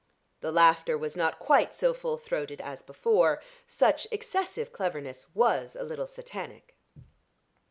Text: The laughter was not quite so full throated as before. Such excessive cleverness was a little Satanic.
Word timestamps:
The 0.39 0.51
laughter 0.51 0.97
was 0.97 1.15
not 1.15 1.37
quite 1.37 1.75
so 1.75 1.93
full 1.93 2.17
throated 2.17 2.59
as 2.59 2.81
before. 2.81 3.39
Such 3.67 4.07
excessive 4.09 4.73
cleverness 4.73 5.27
was 5.35 5.75
a 5.75 5.83
little 5.83 6.07
Satanic. 6.07 6.75